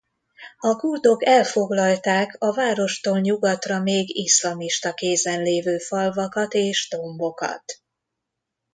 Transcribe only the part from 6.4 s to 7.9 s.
és dombokat.